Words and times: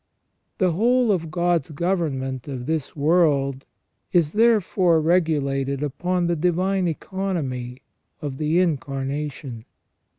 The 0.57 0.71
whole 0.71 1.11
of 1.11 1.29
God's 1.29 1.69
government 1.69 2.47
of 2.47 2.65
this 2.65 2.95
world 2.95 3.65
is, 4.11 4.33
therefore, 4.33 4.99
regu 4.99 5.39
lated 5.39 5.83
upon 5.83 6.25
the 6.25 6.35
Divine 6.35 6.87
Economy 6.87 7.83
of 8.19 8.39
the 8.39 8.57
Incarnation. 8.57 9.63